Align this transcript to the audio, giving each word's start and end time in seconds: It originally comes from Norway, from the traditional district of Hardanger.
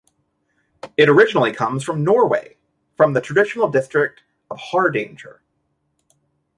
It 0.97 1.09
originally 1.09 1.53
comes 1.53 1.83
from 1.83 2.03
Norway, 2.03 2.57
from 2.97 3.13
the 3.13 3.21
traditional 3.21 3.69
district 3.69 4.23
of 4.49 4.57
Hardanger. 4.57 5.43